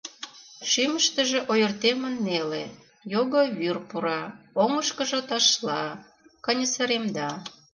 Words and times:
Шӱмыштыжӧ 0.69 1.39
ойыртемын 1.51 2.15
неле, 2.25 2.65
його 3.15 3.41
вӱр 3.57 3.77
пура, 3.89 4.21
оҥышкыжо 4.61 5.19
ташла, 5.29 5.83
каньысыремда. 6.45 7.29